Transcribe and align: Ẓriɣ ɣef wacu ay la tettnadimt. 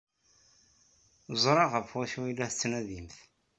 Ẓriɣ 1.43 1.69
ɣef 1.73 1.89
wacu 1.97 2.19
ay 2.25 2.33
la 2.37 2.47
tettnadimt. 2.51 3.15